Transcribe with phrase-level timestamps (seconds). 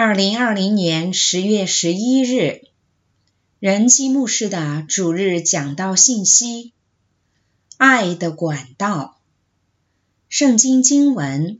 [0.00, 2.68] 二零二零年十月十一日，
[3.58, 6.72] 仁基牧师的主日讲道信息：
[7.78, 9.18] 爱的管道。
[10.28, 11.58] 圣经经文：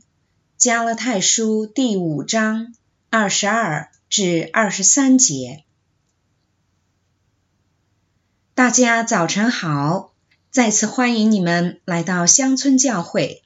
[0.57, 2.73] 加勒太书第五章
[3.09, 5.65] 二十二至二十三节。
[8.55, 10.13] 大家早晨好，
[10.49, 13.43] 再次欢迎你们来到乡村教会，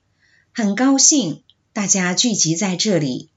[0.53, 1.41] 很高兴
[1.73, 3.31] 大家聚集在这里。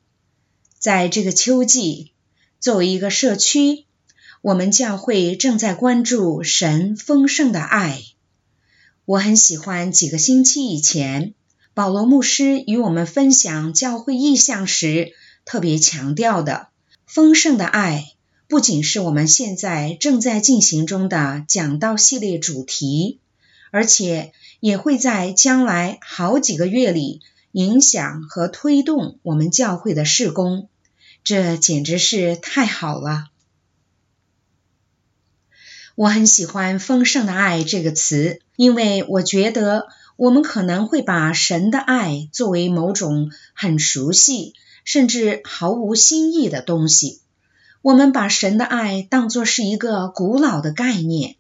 [0.87, 2.13] 在这个秋季，
[2.61, 3.87] 作为一个社区，
[4.41, 8.01] 我们教会正在关注神丰盛的爱。
[9.05, 11.35] 我很喜欢几个星期以前，
[11.75, 15.11] 保罗牧师与我们分享教会意向时，
[15.45, 16.69] 特别强调的
[17.05, 18.13] 丰盛的爱，
[18.47, 23.19] 不仅是我们现在正在进行中的讲道系列主题，
[23.73, 30.69] 而且也会在将来好几个月里影响和推动我们教会的事工。
[31.27, 33.31] 这简直是太好了！
[35.97, 47.21] 我很喜欢“丰盛的爱”这个词，因为我觉得我们可能会把神的爱作为某种很熟悉甚至毫无新意的东西。
[47.83, 51.35] 我们把神的爱当作是一个古老的概念，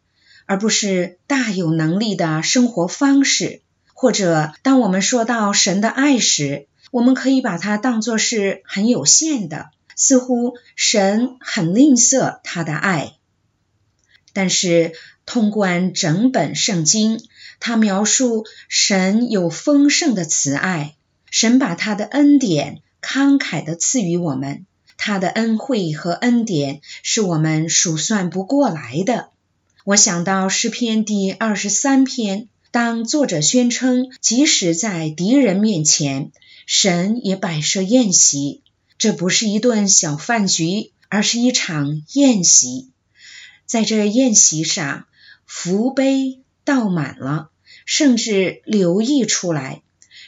[0.47, 3.62] 而不是大有能力的生活方式。
[3.94, 9.70] 或者，当我们说到神的爱时，我们可以把它当作是很有限的。
[9.97, 13.14] 似乎神很吝啬他的爱，
[14.33, 14.92] 但是
[15.25, 17.20] 通观整本圣经，
[17.58, 20.94] 他描述神有丰盛的慈爱，
[21.30, 24.66] 神把他的恩典慷慨的赐予我们，
[24.98, 29.31] 他的恩惠和恩典是我们数算不过来的。
[29.84, 36.33] 我想到诗篇第二十三篇，当作者宣称，即使在敌人面前，
[36.66, 38.62] 神也摆设宴席。
[38.98, 42.91] 这不是一顿小饭局，而是一场宴席。
[43.66, 45.06] 在这宴席上，
[45.44, 47.50] 福杯倒满了，
[47.84, 49.82] 甚至流溢出来。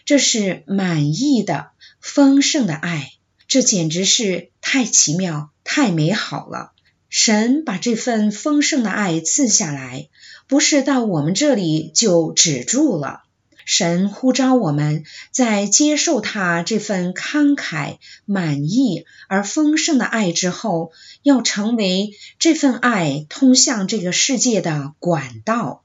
[0.04, 1.70] 这是满意的、
[2.00, 3.12] 丰盛的爱，
[3.46, 6.72] 这简直是太奇妙、太美好了。
[7.10, 10.08] 神把这份丰盛的爱赐下来，
[10.46, 13.22] 不是到我们这里就止住了。
[13.70, 20.90] 神呼召我们在接受他这份慷慨、满意而丰盛的爱之后，
[21.22, 25.82] 要成为这份爱通向这个世界的管道。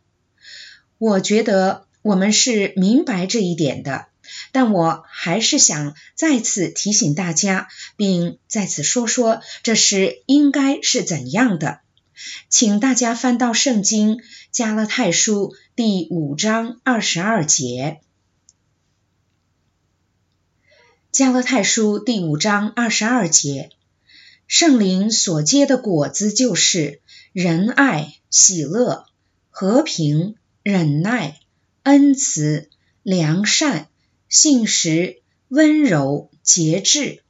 [0.97, 4.05] 我觉得我们是明白这一点的，
[4.53, 7.67] 但我还是想再次提醒大家，
[7.97, 11.81] 并再次说说这是应该是怎样的。
[12.47, 14.21] 请大家翻到圣经
[14.51, 17.99] 加拉太书第五章二十二节。
[21.11, 23.71] 加勒太书第五章二十二节，
[24.45, 27.01] 圣灵所结的果子就是
[27.31, 29.07] 仁爱、喜乐、
[29.49, 31.39] 和平、忍耐、
[31.81, 32.69] 恩慈、
[33.01, 33.87] 良善、
[34.29, 37.23] 信实、温柔、节制。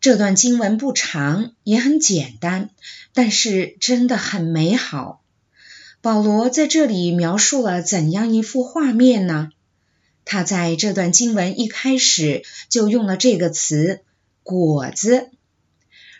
[0.00, 2.70] 这段经文不长，也很简单，
[3.14, 5.19] 但是真的很美好。
[6.02, 9.50] 保罗在这里描述了怎样一幅画面呢？
[10.24, 14.00] 他在这段经文一开始就用了这个词
[14.42, 15.28] “果子”。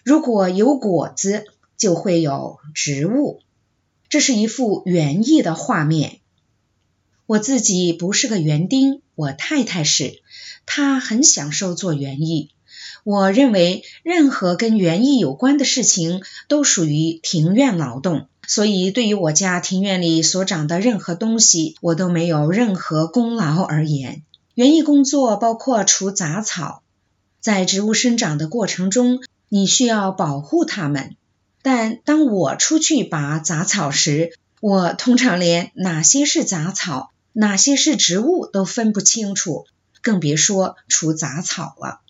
[0.04, 1.46] 如果有果子，
[1.78, 3.40] 就会有植物。
[4.10, 6.18] 这是一幅园艺的画面。
[7.24, 10.20] 我自己不是个园丁，我太太是，
[10.66, 12.50] 她很享受做园艺。
[13.04, 24.22] 我认为任何跟园艺有关的事情都属于庭院劳动，所以对于我家庭院里所长的任何东西，我都没有任何功劳而言。
[24.54, 26.82] 园艺工作包括除杂草，
[27.40, 31.16] 在植物生长的过程中，你需要保护它们。
[31.62, 39.64] 但当我出去拔杂草时，我通常连哪些是杂草，哪些是植物都分不清楚，
[40.02, 42.00] 更别说除杂草了。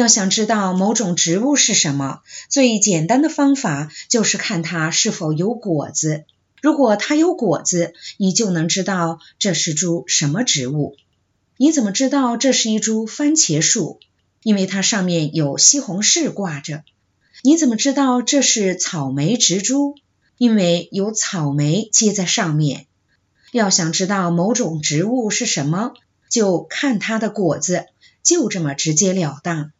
[0.00, 6.24] 要想知道某种植物是什么，最简单的方法就是看它是否有果子。
[6.62, 10.96] 如果它有果子，你就能知道这是株什么植物。
[11.58, 14.00] 你怎么知道这是一株番茄树？
[14.42, 16.82] 因为它上面有西红柿挂着。
[17.42, 19.96] 你怎么知道这是草莓植株？
[20.38, 22.86] 因为有草莓结在上面。
[23.52, 25.92] 要想知道某种植物是什么，
[26.30, 27.84] 就看它的果子，
[28.22, 29.72] 就这么直截了当。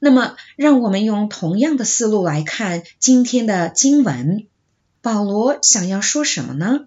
[0.00, 4.46] 那么，让我们用同样的思路来看今天的经文。
[5.02, 6.86] 保罗想要说什么呢？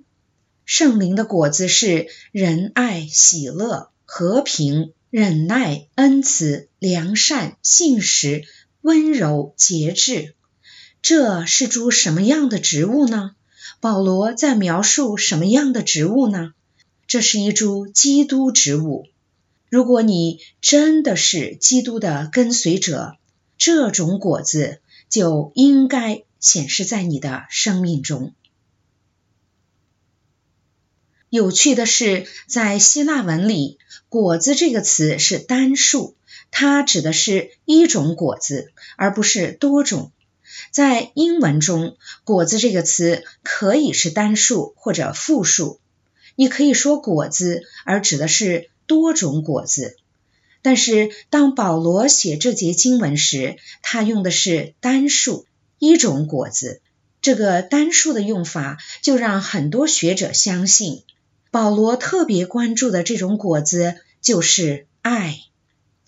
[0.66, 8.44] 圣灵的果子是仁爱、喜乐、和平、忍耐、恩慈、良善、信实、
[8.81, 10.36] 温柔、节制。
[11.02, 13.31] 这是株什么样的植物呢？
[13.80, 16.54] 保罗在描述什么样的植物呢？
[17.07, 19.07] 这是一株基督植物。
[19.71, 23.15] 如果你真的是基督的跟随者，
[23.57, 28.33] 这种果子就应该显示在你的生命中。
[31.29, 33.77] 有趣的是，在希腊文里
[34.09, 36.18] ，“果子”这个词是单数，
[36.51, 40.12] 它指的是一种果子，而不是多种。
[40.71, 41.95] 在英文中
[42.25, 45.79] ，“果子”这个词可以是单数或者复数。
[46.35, 49.96] 你可以说“果子”，而指的是多种果子。
[50.62, 55.46] 但是，当保罗写这节经文时，他用的是单数
[55.80, 56.82] 一种果子。
[57.22, 61.04] 这个单数的用法，就让很多学者相信。
[61.52, 65.40] 保罗特别关注的这种果子就是爱，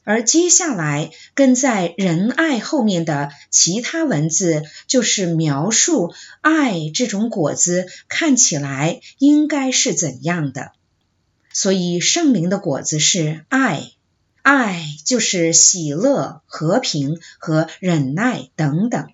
[0.04, 10.72] 而接下来跟在仁爱后面的其他文字，就是描述爱这种果子看起来应该是怎样的。
[11.54, 13.92] 所以圣灵的果子是爱，
[14.42, 19.08] 爱就是喜乐、和平和忍耐等等。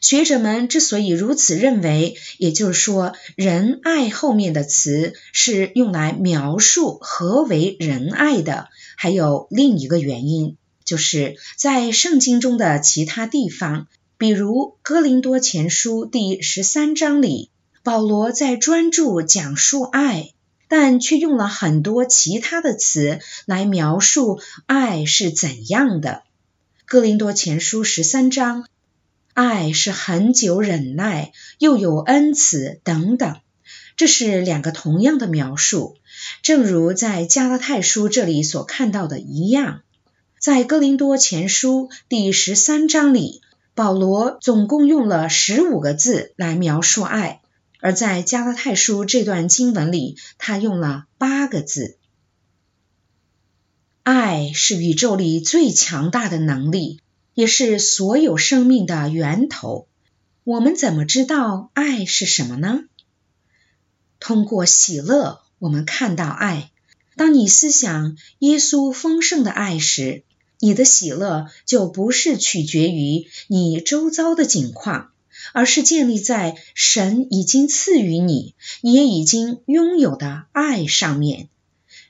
[0.00, 8.68] 学者们之所以如此认为，也就是说，仁爱后面的词是用来描述何为仁爱的。
[8.96, 13.88] 还有另一个原因，就是在圣经中的其他地方，
[14.18, 17.50] 比如哥林多前书第十三章里，
[17.82, 20.33] 保罗在专注讲述爱，
[20.76, 26.24] 但却用了很多其他的词来描述爱是怎样的。
[26.84, 28.66] 哥林多前书十三章。
[29.34, 33.36] 爱是很久忍耐，又有恩慈等等，
[33.94, 35.96] 这是两个同样的描述，
[36.42, 39.82] 正如在加拉太书这里所看到的一样。
[40.40, 43.42] 在哥林多前书第十三章里，
[43.76, 47.42] 保罗总共用了十五个字来描述爱，
[47.84, 51.98] 而在加拉太书这段经文里，他用了八个字。
[54.02, 57.00] 爱是宇宙里最强大的能力。
[57.34, 59.88] 也是所有生命的源头。
[60.44, 62.84] 我们怎么知道爱是什么呢？
[64.20, 66.70] 通过喜乐，我们看到爱。
[67.16, 70.22] 当你思想耶稣丰盛的爱时，
[70.60, 75.10] 你的喜乐就不是取决于你周遭的景况，
[75.52, 81.48] 而是建立在神已经赐予你、你也已经拥有的爱上面。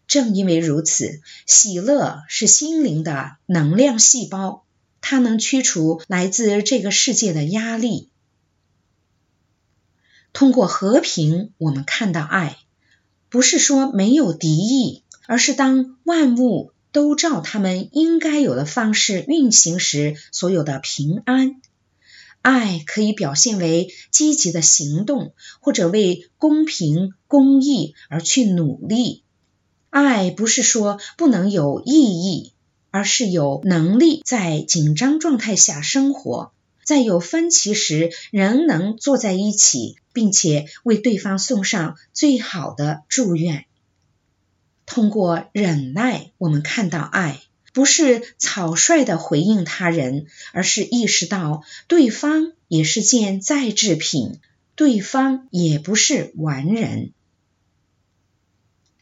[0.06, 4.64] 正因为如此，喜乐是心灵的能量细胞。
[5.06, 8.08] 它能驱除来自这个世界的压力。
[10.32, 12.56] 通过和平，我们看到爱，
[13.28, 21.60] 不是说没有敌意，而是当万物都照他们应该有的方式运行时，所有的平安。
[22.44, 29.24] 爱可以表现为积极的行动，或者为公平公义而去努力。
[29.88, 32.52] 爱不是说不能有意义。
[32.96, 36.52] 而是有能力在紧张状态下生活，
[36.84, 43.64] 在有分歧时仍能坐在一起，并且为对方送上最好的祝愿。
[44.86, 47.40] 通过忍耐，我们看到爱
[47.74, 54.38] 不是草率的回应他人，而是意识到对方也是件再制品，
[54.76, 57.12] 对方也不是完人。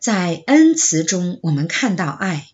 [0.01, 2.49] 在恩慈中，我们看到爱。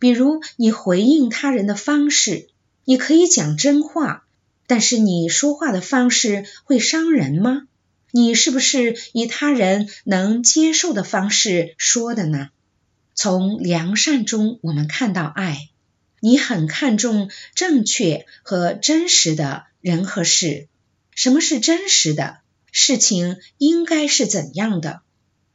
[0.00, 2.48] 比如，你回应他人的方式，
[2.84, 4.24] 你可以讲真话，
[4.66, 7.62] 但是你说话的方式会伤人吗？
[8.10, 12.50] 你是不是以他人能接受的方式说的呢？
[13.22, 15.68] 从良善中，我们看到爱。
[16.20, 20.68] 你很看重正确和真实的人和事。
[21.14, 22.38] 什么是真实的？
[22.72, 25.02] 事情应该是怎样的？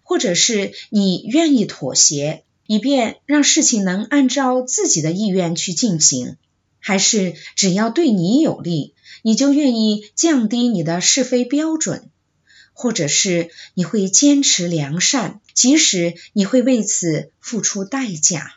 [0.03, 2.43] 或者是你愿意妥协？
[2.67, 6.37] 以便让事情能按照自己的意愿去进行，
[6.77, 8.93] 还是只要对你有利，
[9.23, 12.11] 你就愿意降低你的是非标准，
[12.75, 18.53] 或者是你会坚持良善，即使你会为此付出代价。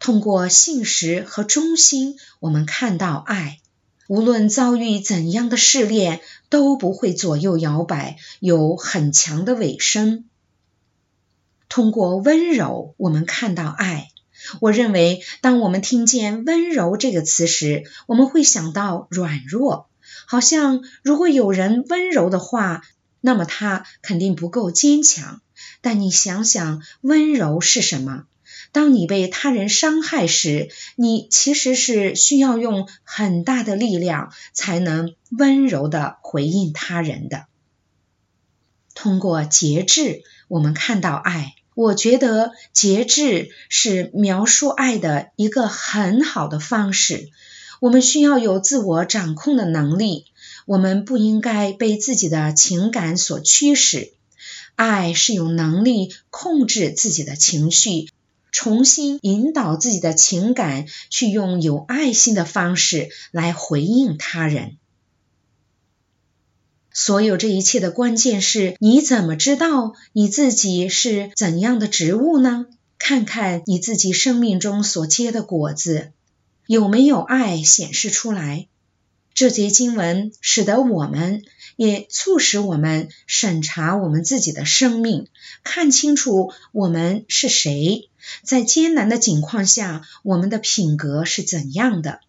[0.00, 3.60] 通过信实和忠心，我们看到爱，
[4.08, 10.24] 无论遭遇怎样的试炼，都不会左右摇摆，有很强的尾声。
[11.68, 14.08] 通过温柔，我们看到爱。
[14.60, 19.88] 我认为，当我们听见“温柔”这个词时，我们会想到软弱，
[20.26, 22.82] 好像如果有人温柔的话，
[23.20, 25.40] 那么他肯定不够坚强。
[25.80, 28.24] 但你想想，温柔是什么？
[28.72, 37.46] 当你被他人伤害时，你其实是需要用很大的力量才能温柔的回应他人的。
[38.94, 41.54] 通过节制，我们看到爱。
[41.74, 47.30] 我觉得节制是描述爱的一个很好的方式。
[47.82, 50.26] 我们需要有自我掌控的能力，
[50.66, 54.12] 我们不应该被自己的情感所驱使。
[54.76, 58.08] 爱是有能力控制自己的情绪，
[58.52, 64.76] 重新引导自己的情感，去用有爱心的方式来回应他人。
[66.92, 72.66] 所有这一切的关键是你怎么知道你自己是怎样的植物呢？
[72.96, 76.12] 看看你自己生命中所结的果子，
[76.66, 78.68] 有没有爱显示出来？
[79.34, 81.42] 这节经文使得我们，
[81.76, 85.26] 也促使我们审查我们自己的生命，
[85.64, 88.10] 看清楚我们是谁，
[88.42, 92.20] 在艰难的境况下，我们的品格是怎样的？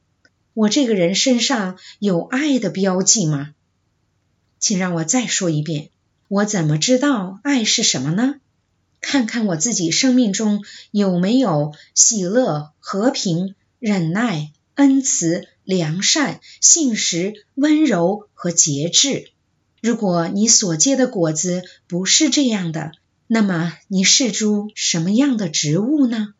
[0.53, 3.53] 我这个人身上有爱的标记吗？
[4.59, 5.89] 请让我再说一遍，
[6.29, 8.35] 我怎么知道爱是什么呢？
[9.01, 19.31] 看看我自己生命中有没有喜乐、和平、忍耐、恩慈、良善、信实、温柔和节制。
[19.81, 22.93] 如果你所结的果子不是这样的，
[23.27, 26.33] 那么你是株什么样的植物呢？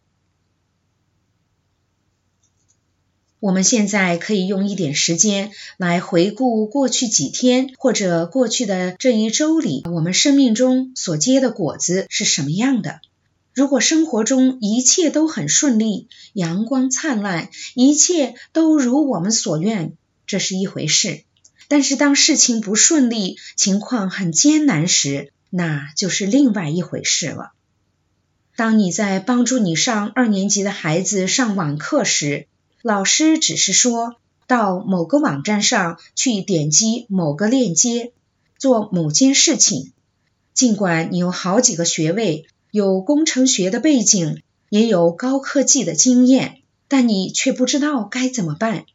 [3.42, 13.02] 我们现在可以用一点时间来回顾过去几天，或者过去的这一周里，我们生命中所结的果子是什么样的。
[13.53, 19.93] 如果生活中一切都很顺利，阳光灿烂，一切都如我们所愿，
[20.25, 21.24] 这是一回事；
[21.67, 27.51] 但是当事情不顺利，情况很艰难时，那就是另外一回事了。
[28.55, 32.48] 当你在帮助你上二年级的孩子上网课时，
[32.81, 34.15] 老师只是说
[34.48, 38.13] 到某个网站上去点击某个链接，
[38.57, 39.91] 做某件事情。
[40.53, 48.86] 尽管你有好几个学位，有工程学的背景，也有高科技的经验，但你却不知道该怎么办。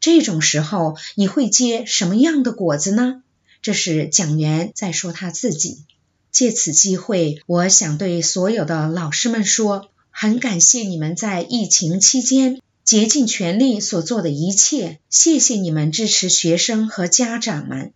[0.00, 3.22] 这种时候，你会结什么样的果子呢？
[3.62, 5.84] 这是蒋媛在说他自己。
[6.32, 12.60] 借此机会，我想对所有的老师们说，很感谢你们在疫情期间。
[12.82, 17.92] 竭尽全力所做的一切，谢谢你们支持学生和家长们。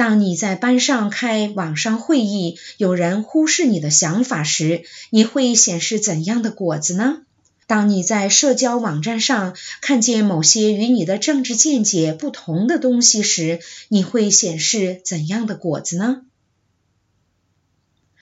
[0.00, 7.18] 当你在班上开网上会议，有人忽视你的想法时，你会显示怎样的果子呢？
[7.66, 16.22] 当你在社交网站上看见某些与你的政治见解不同的东西时，你会显示怎样的果子呢？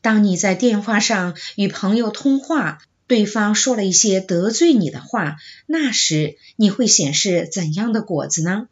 [0.03, 8.67] 当你在电话上与朋友通话，对方说了一些得罪你的话，那时你会显示怎样的果子呢？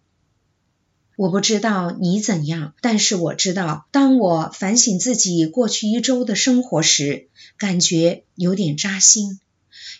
[1.16, 9.40] 我不知道你怎样，但是我知道，当我反省自己过去一周的生活时，感觉有点扎心，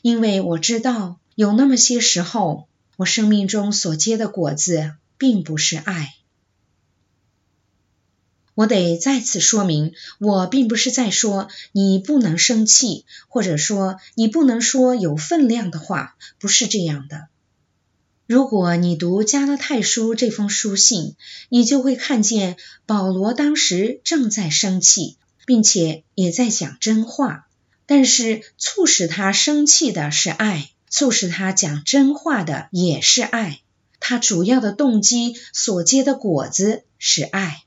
[0.03, 2.69] 因为我知道有那么些时候，
[2.99, 6.15] 我生命中所结的果子并不是爱。
[8.55, 17.29] 我得再次说明，我并不是在说你不能生气，或者说你不能说有分量的话，不是这样的。
[18.27, 21.15] 如果你读加拉太书这封书信，
[21.49, 25.17] 你就会看见保罗当时正在生气，
[25.47, 27.47] 并且也在讲真话。
[27.87, 33.61] 但是促使他生气的是爱，促使他讲真话的也是爱。
[34.01, 37.63] 他主要的动机所结的果子是爱。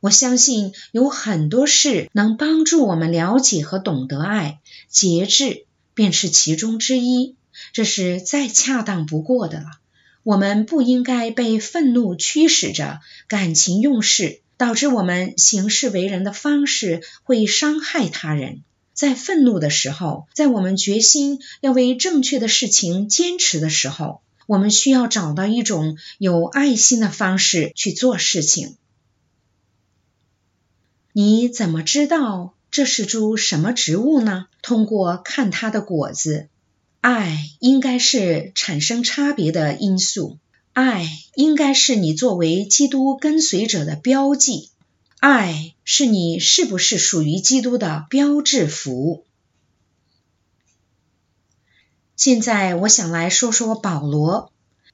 [0.00, 4.60] 我相信有很多事能帮助我们了解和懂得爱，
[4.90, 7.34] 节制便是其中之一。
[7.72, 9.66] 这是再恰当不过的了。
[10.22, 18.62] 我们不应该被愤怒驱使着，感情用事，导致我们行事为人的方式会伤害他人。
[18.92, 28.76] 在愤怒的时候，在我们决心要为正确的事情坚持的时候，我们需要找到一种有爱心的方式去做事情。
[31.14, 34.48] 你怎么知道这是株什么植物呢？
[34.60, 36.48] 通过看它的果子。
[37.00, 40.38] 爱应该是产生差别的因素，
[40.72, 44.70] 爱应该是你作为基督跟随者的标记，
[45.18, 49.24] 爱是你是不是属于基督的标志符。
[52.16, 54.52] 现在我想来说说保罗。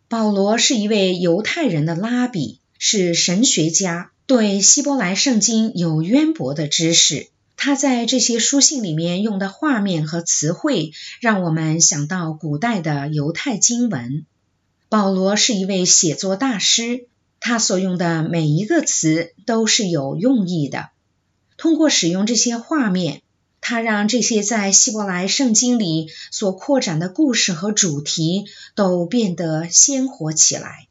[0.08, 4.12] 保罗是一位犹太人的拉比，是神学家。
[4.26, 14.25] 对希伯来圣经有渊博的知识，他在这些书信里面用的画面和词汇，让我们想到古代的犹太经文。
[14.88, 17.08] 保罗是一位写作大师，
[17.40, 20.90] 他所用的每一个词都是有用意的。
[21.56, 23.22] 通过使用这些画面，
[23.60, 28.44] 他让这些在希伯来圣经里所扩展的故事和主题
[28.75, 30.86] 都变得鲜活起来。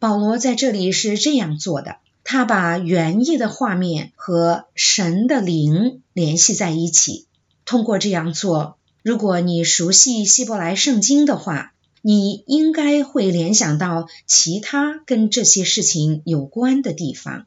[0.00, 1.96] 保罗在这里是这样做的。
[2.24, 7.26] 他把园艺的画面和神的灵联系在一起。
[7.64, 17.46] 通过这样做，如果你熟悉希伯来圣经的话，你应该会联想到其他跟这些事情有关的地方。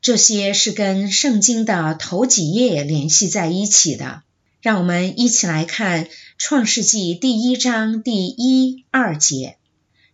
[0.00, 4.22] 这些是跟圣经的头几页联系在一起的。
[4.62, 6.06] 让我们一起来看
[6.38, 9.58] 《创世纪》第一章第一、二节。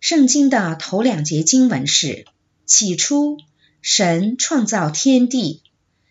[0.03, 2.25] 圣经的头两节经文是：
[2.67, 3.39] 起初，
[3.83, 5.63] 神创造天地，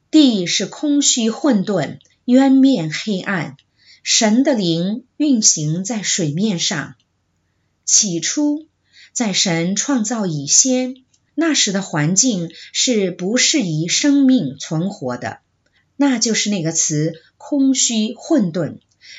[0.09, 3.57] 地是空虚混沌，渊面黑暗，
[4.01, 6.95] 神的灵运行在水面上。
[7.83, 8.65] 起初，
[9.11, 11.03] 在神创造以先，
[11.35, 15.39] 那时的环境是不适宜生命存活的，
[15.97, 18.77] 那就是那个词“空虚混沌”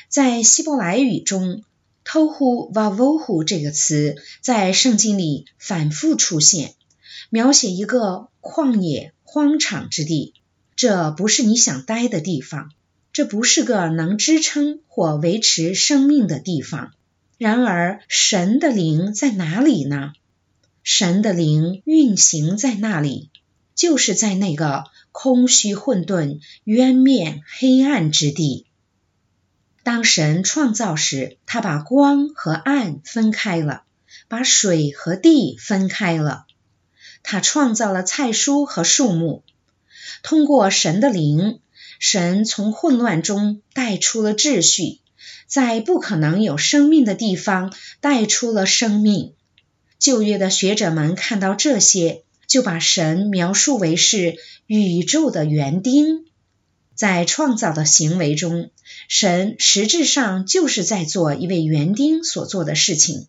[0.09, 1.63] 在希伯来语中。
[2.05, 6.73] “Tohu vavohu” 这个词在圣经里反复出现，
[7.29, 10.33] 描写一个旷野、荒场之地。
[10.75, 12.71] 这不是你想待的地方，
[13.13, 16.91] 这不是个能支撑或维持生命的地方。
[17.37, 20.13] 然而，神的灵在哪里呢？
[20.83, 23.29] 神的灵运行在那里，
[23.75, 28.65] 就是在那个空虚、混沌、渊面、黑暗之地。
[29.83, 33.83] 当神创造时，他把光和暗分开了，
[34.27, 36.45] 把水和地分开了。
[37.21, 39.43] 他创造了菜蔬和树木。
[40.23, 41.59] 通过神的灵，
[41.99, 44.99] 神从混乱中带出了秩序，
[45.47, 49.33] 在不可能有生命的地方带出了生命。
[49.99, 56.25] 旧约的学者们看到这些，就把神描述为是宇宙的园丁。
[56.95, 58.69] 在创造的行为中，
[59.07, 63.27] 神实质上就是在做一位园丁所做的事情。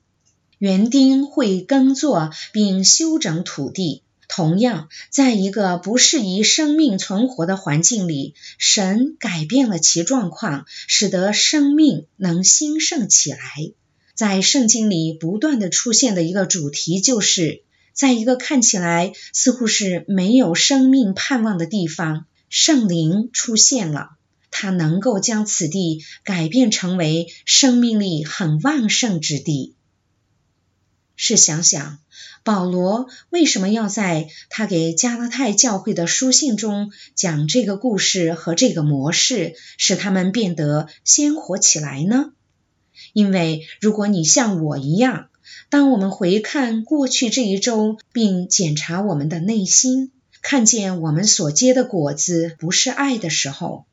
[0.58, 4.02] 园丁会耕作并修整土地。
[4.26, 13.38] 同样，在一个不适宜生命存活的环境里，神改变了其状况，使得生命能兴盛起来。
[14.14, 22.24] 在圣经里不断的出现的一个主题，就是在一个看起来似乎是没有生命盼望的地方。
[22.56, 24.10] 圣灵出现了，
[24.52, 29.74] 他能够将此地改变成为生命力很旺盛之地。
[31.16, 31.98] 试想想，
[32.44, 42.34] 保罗为什么要在他给加拉太教会的书信中讲这个故事和这个模式，使他们变得鲜活起来呢？
[43.12, 45.28] 因为如果你像我一样，
[45.70, 50.12] 当我们回看过去这一周，并检查我们的内心。
[50.44, 53.86] 看见我们所结的果子不是爱的时候，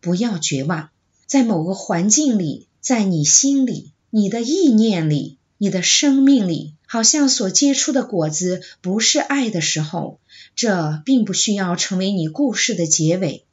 [0.00, 0.88] 不要绝望。
[1.26, 10.18] 在某个环境里，在你心里、你的意念里、你的生命里，好像所结出的果子不是爱的时候，
[10.56, 13.44] 这并不需要成为你故事的结尾。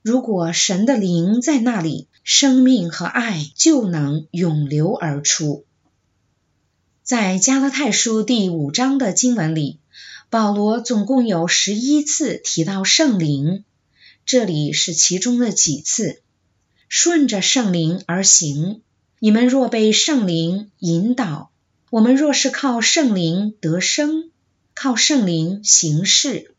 [0.00, 5.66] 如果神的灵在那里，生命和爱就能涌流而出。
[7.02, 9.78] 在加拉太书第五章的经文里。
[10.32, 13.64] 保罗总共有十一次提到圣灵，
[14.24, 16.22] 这里是其中的几次。
[16.88, 18.80] 顺着圣灵而行，
[19.18, 21.50] 你们若被圣灵引导，
[21.90, 24.30] 我们若是靠圣灵得生，
[24.72, 26.54] 靠圣灵行事，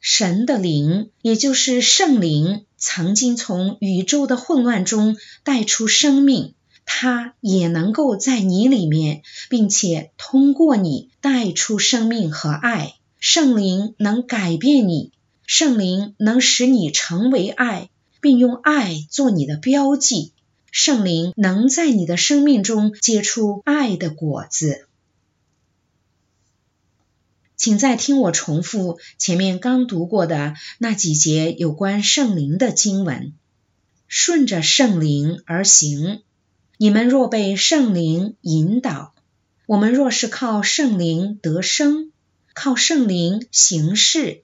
[0.00, 6.54] 神的灵，也就是圣灵，曾经从宇宙的混乱中带出生命，
[6.84, 12.96] 它也能够在你里面，并且通过你带出生命和爱。
[13.24, 15.12] 圣灵能改变你，
[15.46, 17.88] 圣灵能使你成为爱，
[18.20, 20.32] 并用爱做你的标记。
[20.72, 24.88] 圣灵能在你的生命中结出爱的果子。
[27.56, 33.32] 请再听我重复前面刚读过的那几节有关圣灵的经文：
[34.08, 36.22] 顺着圣灵而行。
[36.76, 39.14] 你们若被圣灵引导，
[39.66, 42.10] 我们若是靠圣灵得生。
[42.54, 44.42] 靠圣灵行事，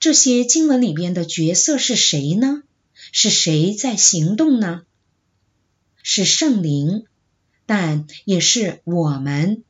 [0.00, 2.62] 这些经文里边的角色是谁呢？
[3.12, 4.82] 是谁在行动呢？
[6.02, 7.04] 是圣灵，
[7.66, 9.62] 但也是我们。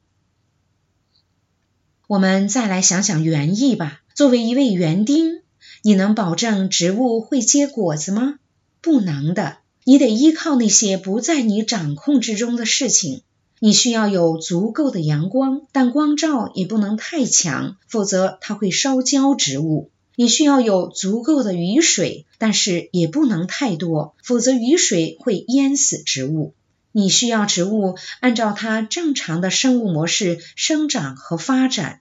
[2.07, 4.03] 我们再来想想原意吧。
[4.15, 5.43] 作为一位园丁，
[5.83, 8.39] 你能保证植物会结果子吗？
[8.81, 13.23] 不能的，你得依靠那些不在你掌控之中的事情。
[13.61, 19.91] 你需要有足够的阳光，但光照也不能太强，否则它会烧焦植物。
[20.15, 26.55] 你需要有足够的雨水，但是也不能太多，否则雨水会淹死植物。
[26.91, 32.01] 你需要植物按照它正常的生物模式生长和发展。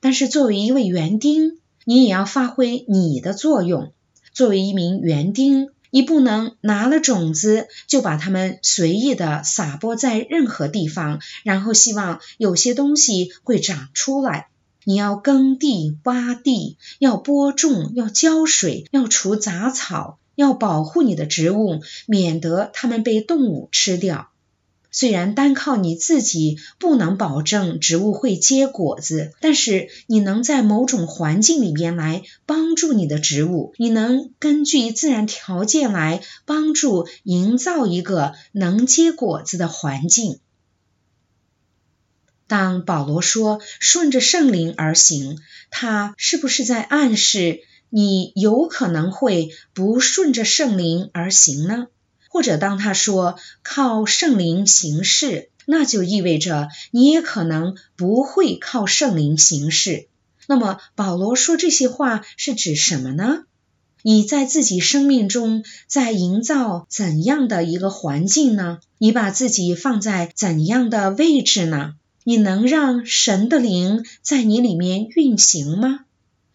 [0.00, 3.92] 但是作为一位园丁，你也要发挥你的作用。
[4.32, 14.48] 作为一名园丁，你不能拿了种子就把它们随意的撒播在任何地方，然后希望有些东西会长出来。
[14.82, 24.30] 你要耕地、挖地，要播种，要浇水，要除杂草，要保护你的植物，免得它们被动物吃掉。
[24.96, 40.38] 虽然单靠你自己不能保证植物会结果子，但是你能在某种环境里边来帮助你的植物，你能根据自然条件来帮助营造一个能结果子的环境。
[42.46, 51.88] 当保罗说顺着圣灵而行，他是不是在暗示你有可能会不顺着圣灵而行呢？
[52.34, 60.08] 或者当他说靠圣灵行事，那就意味着你也可能不会靠圣灵行事。
[60.48, 63.44] 那么保罗说这些话是指什么呢？
[64.02, 68.80] 你在自己生命中在营造怎样的一个环境呢？
[68.98, 71.94] 你把自己放在怎样的位置呢？
[72.24, 76.00] 你能让神的灵在你里面运行吗？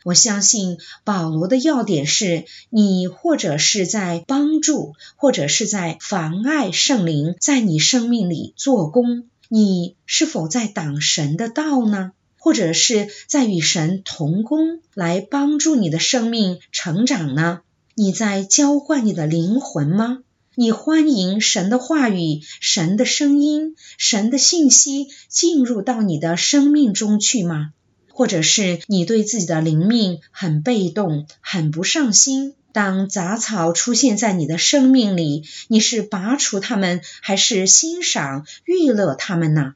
[0.10, 9.30] 我相信保罗的要点是你或者是在帮助，或者是在妨碍圣灵在你生命里做工。
[9.50, 12.14] 你是否在挡神的道呢？
[12.40, 17.62] 或者是在与神同工，来帮助你的生命成长呢？
[17.94, 20.24] 你在浇灌你的灵魂吗？
[20.56, 27.74] 你欢迎神的话语、神的声音、神的信息进入到你的生命中去吗？
[28.20, 32.54] 或者是你对自己的灵命很被动、很不上心。
[32.74, 39.74] 当杂草出现在你的生命里，你是拔除它们，还是欣赏、娱乐它们呢？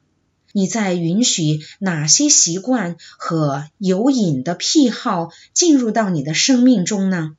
[0.52, 7.38] 你在允许哪些习惯和有瘾的癖好进入到你的生命中呢？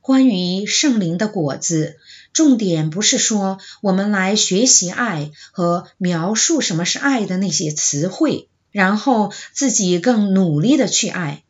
[0.00, 1.96] 关于圣灵的果子。
[2.38, 11.42] 重点不是说我们来学习爱和描述什么是爱的那些词汇，然后自己更努力的去爱。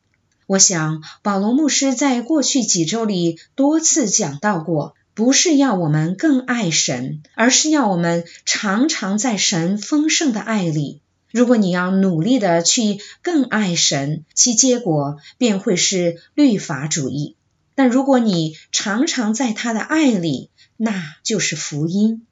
[0.47, 11.03] 我想保罗牧师在过去几周里多次讲到过，不是要我们更爱神，而是要我们常常在神丰盛的爱里。
[11.31, 17.35] 如果你要努力的去更爱神，其结果便会是律法主义。
[17.75, 22.25] 但如果你常常在他的爱里，那就是福音，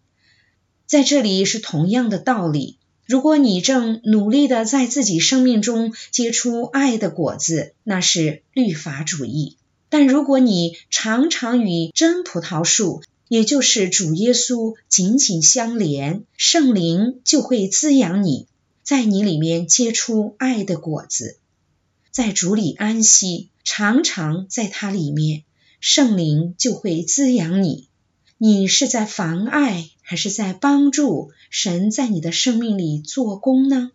[0.87, 2.79] 在这里是同样的道理。
[3.05, 9.57] 如果你正努力的在自己生命中结出爱的果子，那是律法主义；
[9.89, 18.47] 但如果你常常与真葡萄树，也就是主耶稣紧紧相连，圣灵就会滋养你，
[18.85, 21.37] 在你里面结出爱的果子，
[22.13, 25.43] 在主里安息，常常在它里面，
[25.81, 27.86] 圣灵就会滋养你。
[28.39, 33.93] 你是在妨碍还是在帮助神在你的生命里做工呢？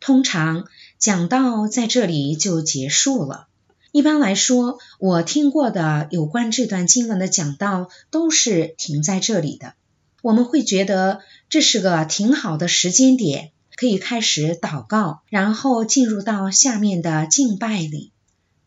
[0.00, 0.66] 通常
[0.98, 3.48] 讲到在这里就结束了。
[3.90, 9.74] 一般来说，我听过的有关这段经文的讲道都是停在这里的。
[10.20, 18.12] 我们会觉得这是个挺好的时间点，可以开始祷告，然后进入到下面的敬拜里。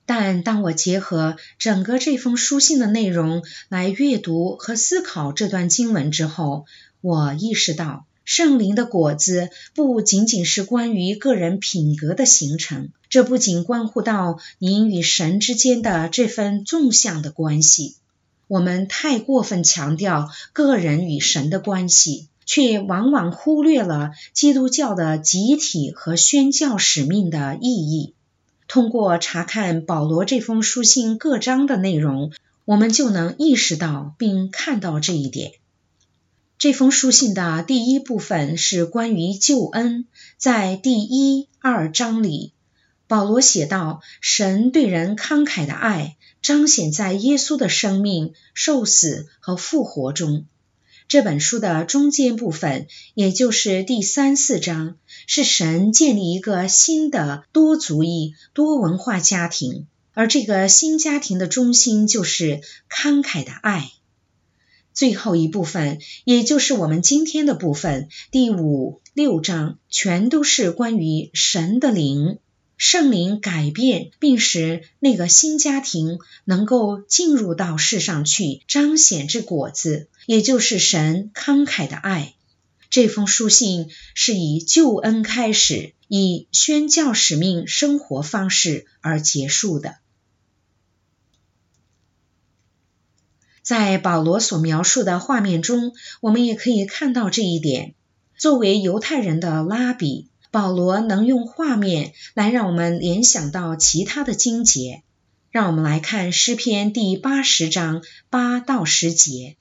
[0.08, 6.66] 但当我结合整个这封书信的内容来阅读和思考这段经文之后，
[7.02, 17.98] 我意识到圣灵的果子不仅仅是关于个人品格的形成，这不仅关乎到您与神之间的这份纵向的关系。
[18.48, 28.14] 我们太过分强调个人与神的关系，却往往忽略了基督教的集体和宣教使命的意义。
[28.68, 32.32] 通过查看保罗这封书信各章的内容，
[32.66, 35.54] 我们就能意识到并看到这一点。
[36.58, 40.06] 这封书信的第一部分是关于救恩，
[40.38, 42.52] 在第一二章里，
[43.08, 50.46] 保罗写道：神对人慷慨的爱彰显在耶稣的生命、受死和复活中。
[51.08, 63.90] 这本书的中间部分，也就是第三四章，是神建立一个新的多族裔、多文化家庭，而这个新家庭的中心就是慷慨的爱。
[64.94, 72.40] 最后一部分，也就是我们今天的部分，第五六章，全都是关于神的灵。
[72.76, 82.36] 圣灵改变，并使那个新家庭能够进入到世上去，彰显这果子，也就是神慷慨的爱。
[82.92, 89.98] 这封书信是以救恩开始，以宣教使命生活方式而结束的。
[93.64, 97.96] 在保罗所描述的画面中，我们也可以看到这一点。
[98.38, 100.30] 作为犹太人的拉比。
[100.50, 105.04] 保罗能用画面来让我们联想到其他的经节，
[105.52, 109.58] 让我们来看诗篇第八十章八到十节。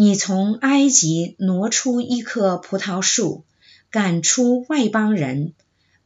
[0.00, 3.44] 你从埃及挪出一棵葡萄树，
[3.90, 5.54] 赶出外邦人，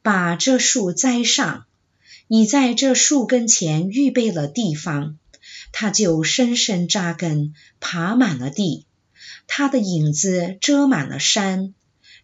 [0.00, 1.66] 把这树栽上。
[2.26, 5.18] 你在这树根前预备了地方，
[5.72, 8.86] 它就深深扎根，爬满了地，
[9.46, 11.74] 它的影子遮满了山。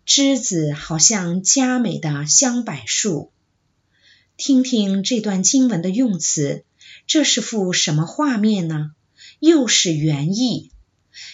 [0.07, 3.31] 枝子好像佳美的香柏树。
[4.39, 6.65] 听听这段经文的用词，
[7.07, 8.93] 这是幅什么画面呢？
[9.39, 10.71] 又是园艺。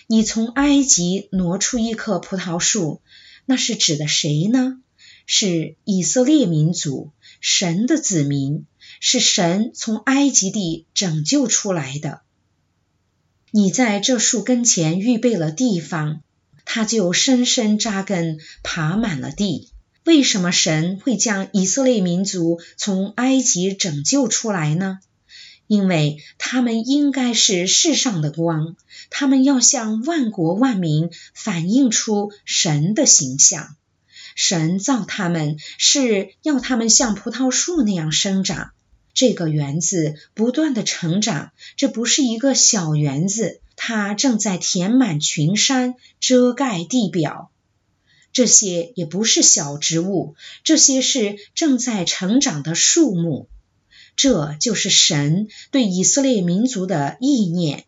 [0.06, 3.00] 你从埃及挪出一棵葡萄树，
[3.46, 4.80] 那是指的谁呢？
[5.26, 8.66] 是以色列民族，神的子民，
[9.00, 12.20] 是神从埃及地拯救出来的。
[13.50, 16.20] 你在这树根前预备了地方。
[16.66, 19.68] 他就深深扎根，爬满了地。
[20.02, 24.98] 为什么神会将以色列民族从埃及拯救出来呢？
[25.66, 28.76] 因为他们应该是世上的光，
[29.10, 33.76] 他们要向万国万民反映出神的形象。
[34.34, 38.72] 神造他们是要他们像葡萄树那样生长。
[39.14, 43.60] 这个园子不断的成长，这不是一个小园子。
[43.76, 47.50] 它正在填满群山，遮盖地表。
[48.32, 53.48] 这些也不是小植物，这些是正在成长的树木。
[54.16, 57.84] 这就是神对以色列民族的意念。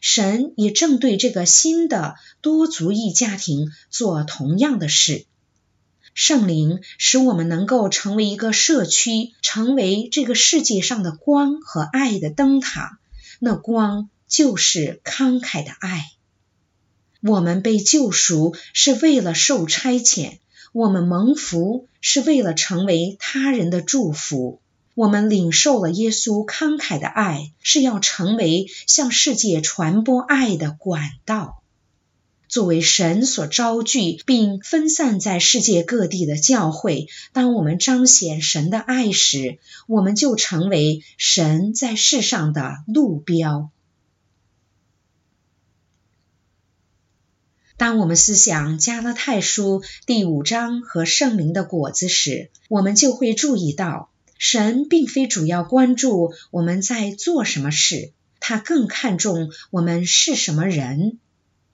[0.00, 5.26] 神也正对这个新的多族裔家庭做同样的事。
[6.14, 12.98] 圣灵使我们能够成为一个社区，成为这个世界上的光和爱的灯塔。
[13.38, 14.08] 那光。
[14.30, 16.04] 就是慷慨的爱。
[17.20, 20.38] 我们被救赎是为了受差遣，
[20.72, 24.60] 我们蒙福是为了成为他人的祝福。
[24.94, 31.62] 我们领受了耶稣慷慨的爱，是要成为向世界传播爱的管道。
[32.48, 43.70] 作为神所招聚并分散在世界各地的教会，当我们彰显神的爱时，我们就成为神在世上的路标。
[47.76, 61.18] 当我们思想加拉太书第五章和圣灵的果子时，我们就会注意到，神并非主要关注我们在做什么事，他更看重我们是什么人。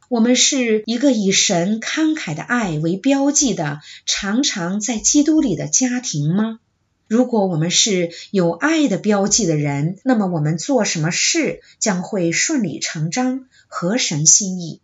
[0.09, 6.59] 我们是一个以神慷慨的爱为标记的，常常在基督里的家庭吗？
[7.07, 14.81] 如果我们是有爱的标记的人，那么我们做什么事将会顺理成章，合神心意。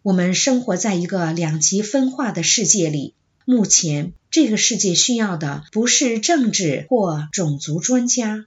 [0.00, 3.12] 我们生活在一个两极分化的世界里。
[3.52, 8.46] 目前，这个世界需要的不是政治或种族专家。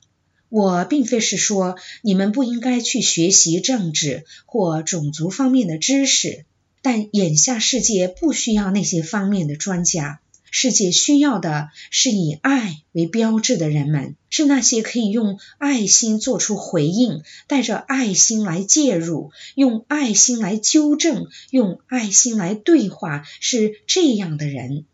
[0.50, 6.46] 我并非是说你们不应该去学习政治或种族方面的知识，
[6.82, 10.22] 但眼下世界不需要那些方面的专家。
[10.50, 24.86] 世界需要的是以爱为标志的人们，是那些可以用爱心做出回应，带着爱心来介入，用爱心来纠正，用爱心来对话，是这样的人。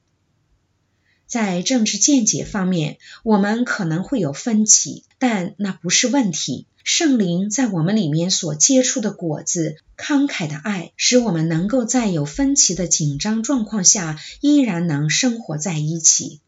[1.32, 6.68] 在政治见解方面，我们可能会有分歧，但那不是问题。
[6.84, 16.42] 圣灵在我们里面所结出的果子，慷慨的爱，使我们能够在有分歧的紧张状况下，依然能生活在一起。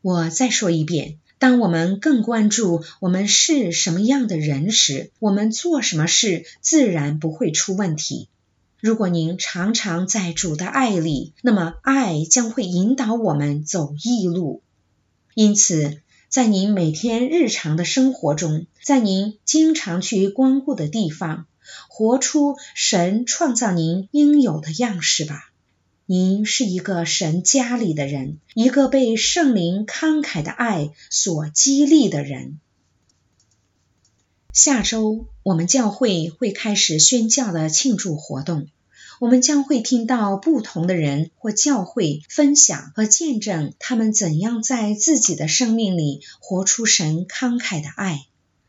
[0.00, 8.30] 我再说一遍，当我们更关注我们是什么样的人时，我们做什么事自然不会出问题。
[8.82, 14.60] 如果您常常在主的爱里，那么爱将会引导我们走义路。
[15.34, 21.46] 因此，在您每天日常的生活中，在您经常去光顾的地方，
[21.88, 25.52] 活出神创造您应有的样式吧。
[26.04, 32.58] 您是一个神家里的人，一个被圣灵慷慨的爱所激励的人。
[34.52, 38.68] 下周我们教会会开始宣教的庆祝活动，
[39.18, 48.26] 我们将会听到不同的人或教会分享和见证他们怎样在自己的生命里活出神慷慨的爱。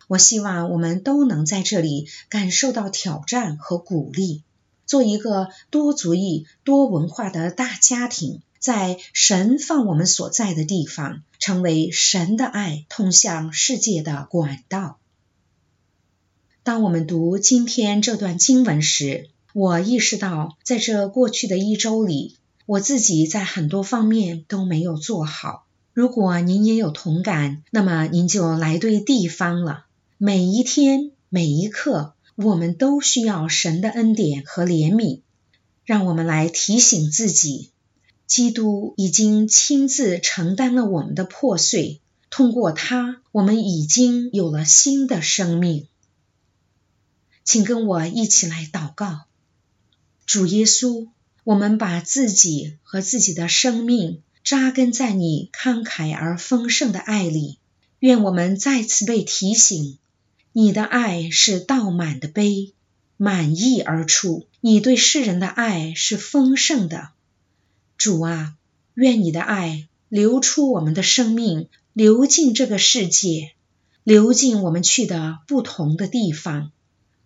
[0.08, 4.42] 我希望我们都能在这里感受到挑战和鼓励。
[4.86, 14.98] 做一个多族裔、多文化的大家庭，在神放我们所在的地方，成为神的爱通向世界的管道。
[16.64, 25.66] 当我们读今天这段经文时，我意识到，在这过去的一周里，我自己在很多方面都没有做好。
[25.94, 29.86] 如果您也有同感，那么您就来对地方了。
[30.18, 32.14] 每一天，每一刻。
[32.36, 35.20] 我们都需要神的恩典和怜悯，
[35.86, 37.70] 让我们来提醒自己，
[38.26, 45.86] 基督已经亲自承担了我们的破碎，通过他，我们已经有了新的生命。
[47.44, 49.26] 请跟我一起来祷告，
[50.26, 51.10] 主耶稣，
[51.44, 57.60] 我们把自己和自己的生命扎根在你慷慨而丰盛的爱里，
[58.00, 59.98] 愿我们再次被提醒。
[60.52, 62.74] 你的爱是倒满的杯，
[63.18, 64.46] 满溢而出。
[64.62, 67.10] 你对世人的爱是丰盛的，
[67.98, 68.56] 主啊，
[68.94, 73.52] 愿你的爱流出我们的生命，流进这个世界，
[74.04, 76.72] 流进我们去的不同的地方，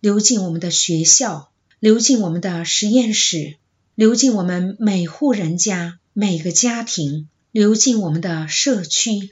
[0.00, 3.56] 流进我们的学校，流进我们的实验室，
[3.94, 9.30] 流进我们每户人家、每个家庭，流进我们的社区。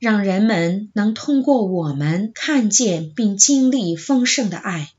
[0.00, 4.92] 让人们能通过我们看见并经历丰盛的爱，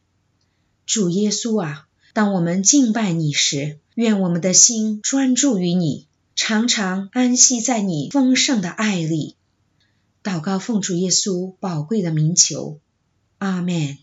[0.86, 1.88] 主耶稣啊！
[2.14, 9.36] 当我们敬拜你时，愿我们的心专注于你，常常安息在你丰盛的爱里。
[10.24, 12.80] 祷告奉主耶稣宝贵的名求，
[13.38, 13.98] 阿门。